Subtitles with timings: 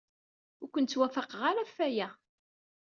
[0.63, 2.09] Ur ken-ttwafaqeɣ ara ɣef waya.